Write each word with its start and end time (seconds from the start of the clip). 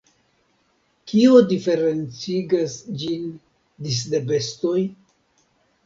Kio 1.11 1.41
diferencigas 1.51 2.81
ĝin 3.05 3.31
disde 3.87 4.27
bestoj? 4.33 4.79